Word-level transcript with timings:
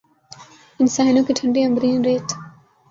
ان 0.79 0.87
ساحلوں 0.87 1.23
کی 1.27 1.33
ٹھنڈی 1.33 1.61
عنبرین 1.65 1.97
ریت 2.05 2.27